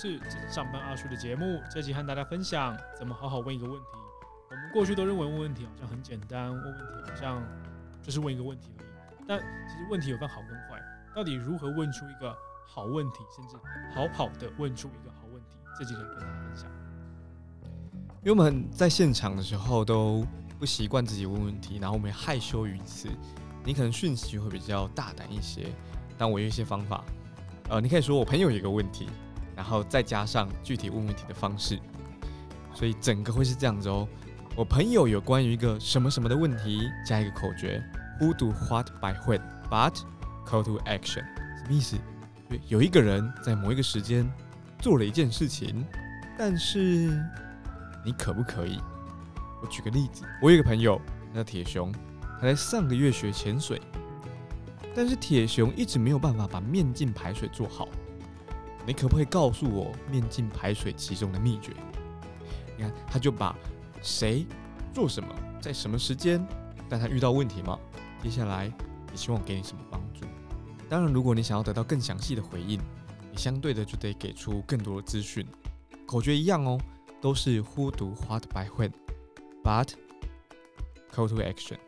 [0.00, 3.86] 是这是上班阿叔的节目，这集和大家分享怎么好好问一个问题。
[4.48, 7.42] 我们过去都认为问问题好像很简单，问问题好像
[8.02, 8.88] 就是问一个问题而已。
[9.28, 10.82] 但其实问题有分好跟坏，
[11.14, 12.34] 到底如何问出一个
[12.66, 13.56] 好问题，甚至
[13.94, 16.70] 好好的问出一个好问题，这集可以跟大家分享。
[18.22, 20.26] 因为我们在现场的时候都
[20.58, 23.06] 不习惯自己问问题，然后我们害羞于此。
[23.66, 25.66] 你可能讯息会比较大胆一些，
[26.16, 27.04] 但我有一些方法。
[27.68, 29.06] 呃，你可以说我朋友有一个问题，
[29.60, 31.78] 然后再加上具体问问题的方式，
[32.72, 34.08] 所以整个会是这样子哦。
[34.56, 37.78] 我朋友有关于一个什么什么的问题，加一个口诀
[38.18, 39.96] ：Who do what by when，but
[40.46, 41.26] call to action。
[41.58, 41.98] 什么意思？
[42.68, 44.26] 有一个人在某一个时间
[44.78, 45.84] 做了一件事情，
[46.38, 47.22] 但是
[48.02, 48.80] 你可不可以？
[49.60, 50.98] 我举个例子，我有一个朋友
[51.34, 51.92] 叫铁熊，
[52.40, 53.78] 他在上个月学潜水。
[54.94, 57.86] 但是铁熊一直没有办法把面镜排水做好，
[58.86, 61.72] 你可不可以告诉我面镜排水其中的秘诀？
[62.76, 63.54] 你看，他就把
[64.02, 64.46] 谁
[64.92, 65.28] 做什么，
[65.60, 66.44] 在什么时间，
[66.88, 67.78] 但他遇到问题吗？
[68.22, 68.72] 接下来
[69.10, 70.24] 你希望我给你什么帮助？
[70.88, 72.80] 当然，如果你想要得到更详细的回应，
[73.30, 75.46] 你相对的就得给出更多的资讯。
[76.06, 76.80] 口诀一样哦，
[77.20, 79.90] 都是 Who do what by when，but
[81.14, 81.78] call to action。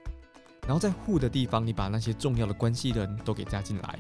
[0.65, 3.99] 然后在 who 的地方，你把那些重要的关系人都给加进来。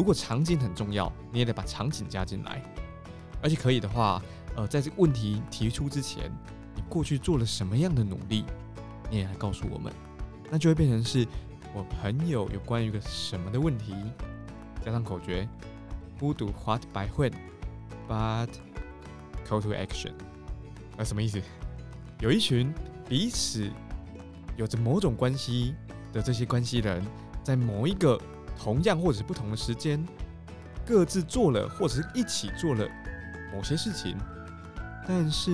[0.00, 2.62] 如果场景很重要，你也得把场景加进来。
[3.42, 4.22] 而且可以的话，
[4.56, 6.32] 呃，在这个问题提出之前，
[6.74, 8.46] 你过去做了什么样的努力，
[9.10, 9.92] 你也来告诉我们。
[10.50, 11.28] 那就会变成是
[11.74, 13.94] 我朋友有关于个什么的问题，
[14.82, 15.46] 加上口诀
[16.18, 18.48] ：who do what by when，but
[19.46, 20.12] call to action。
[20.96, 21.42] 呃什么意思？
[22.20, 22.72] 有一群
[23.06, 23.70] 彼此。
[24.56, 25.74] 有着某种关系
[26.10, 27.02] 的这些关系人，
[27.42, 28.18] 在某一个
[28.62, 30.06] 同样或者是不同的时间，
[30.84, 32.86] 各自做了或者是一起做了
[33.54, 34.18] 某些事情，
[35.08, 35.50] 但是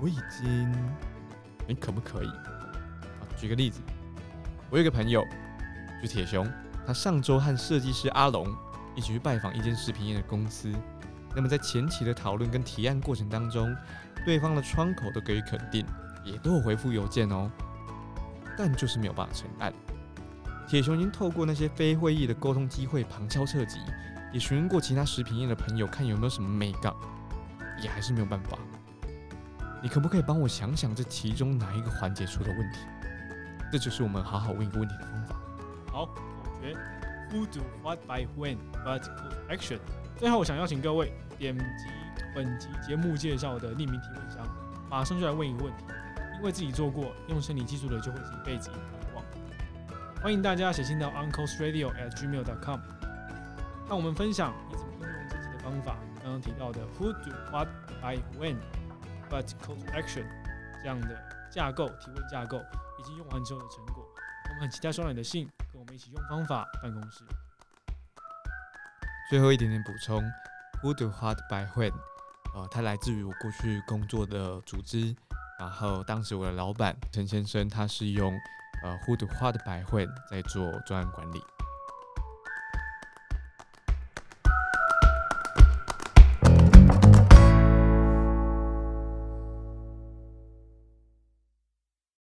[0.00, 0.74] 我已经，
[1.68, 3.28] 你可不可以啊？
[3.36, 3.80] 举个例子，
[4.70, 5.22] 我有个朋友，
[6.02, 6.50] 就铁熊，
[6.86, 8.48] 他上周和设计师阿龙
[8.96, 10.72] 一起去拜访一间食品业的公司，
[11.36, 13.76] 那么在前期的讨论跟提案过程当中，
[14.24, 15.84] 对方的窗口都给予肯定，
[16.24, 17.50] 也都有回复邮件哦。
[18.56, 19.70] 但就是没有办法成案。
[20.70, 23.80] 铁雄已经透过那些非会议的沟通机会旁敲侧击，
[24.32, 26.94] 也询问过其他食品业的朋友，看有没有什么美感，
[27.82, 28.56] 也还是没有办法。
[29.82, 32.78] 你可不可以帮我想想这其中哪一个环节出了问题？
[33.72, 35.34] 这就是我们好好问一个问题的方法。
[35.90, 36.14] 好，口
[36.62, 36.76] 诀
[37.32, 39.02] ：Who do what by when, but
[39.48, 39.80] action。
[40.18, 41.64] 最后，我想邀请各位点击
[42.32, 44.46] 本集节目介绍的匿名提问箱，
[44.88, 45.82] 马上就来问一个问题。
[46.36, 48.70] 因为自己做过，用生理记住的就会是一辈子。
[50.22, 52.78] 欢迎大家写信到 uncle's radio at gmail.com，
[53.88, 55.96] 让我们分享你怎么运用自己的方法。
[56.22, 57.66] 刚刚提到的 Who do what
[58.02, 58.58] by when,
[59.30, 60.26] but call to action
[60.82, 61.18] 这样的
[61.50, 62.58] 架构提问架构，
[62.98, 64.06] 以及用完之后的成果。
[64.50, 67.24] 我们很期待收到你的信，跟我们一起用方法办公室。
[69.30, 70.22] 最后一点点补充
[70.82, 71.94] ，Who do what by when，
[72.54, 75.16] 呃，它来自于我过去工作的组织。
[75.58, 78.34] 然后当时我的老板陈先生，他是用
[78.82, 81.40] 呃 Who 的花的百汇在做专案管理。